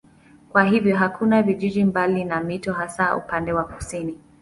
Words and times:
Kwa 0.49 0.63
hiyo 0.63 0.95
hakuna 0.97 1.43
vijiji 1.43 1.83
mbali 1.83 2.25
na 2.25 2.41
mito 2.43 2.73
hasa 2.73 3.15
upande 3.15 3.53
wa 3.53 3.63
kusini. 3.63 4.17